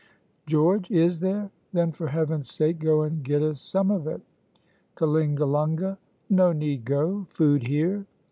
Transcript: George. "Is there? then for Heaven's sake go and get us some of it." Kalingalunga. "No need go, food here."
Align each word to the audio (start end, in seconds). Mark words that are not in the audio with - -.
George. 0.47 0.89
"Is 0.89 1.19
there? 1.19 1.51
then 1.73 1.91
for 1.91 2.07
Heaven's 2.07 2.49
sake 2.51 2.79
go 2.79 3.03
and 3.03 3.23
get 3.23 3.43
us 3.43 3.61
some 3.61 3.91
of 3.91 4.07
it." 4.07 4.19
Kalingalunga. 4.95 5.99
"No 6.27 6.51
need 6.53 6.85
go, 6.85 7.27
food 7.29 7.67
here." 7.67 8.07